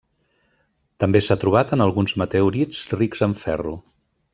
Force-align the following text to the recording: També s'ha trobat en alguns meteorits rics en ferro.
També 1.03 1.21
s'ha 1.25 1.37
trobat 1.45 1.75
en 1.77 1.85
alguns 1.87 2.17
meteorits 2.25 2.83
rics 3.01 3.27
en 3.31 3.41
ferro. 3.47 3.81